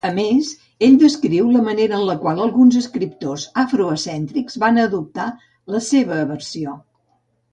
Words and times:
A 0.07 0.09
més, 0.13 0.47
ell 0.85 0.93
descriu 1.01 1.49
la 1.55 1.59
manera 1.65 1.97
en 1.97 2.05
la 2.07 2.15
qual 2.23 2.41
alguns 2.45 2.79
escriptors 2.79 3.45
afrocèntrics 3.65 4.57
van 4.65 4.83
adoptar 4.85 5.27
"la 5.75 5.83
seva 5.89 6.21
versió". 6.33 6.75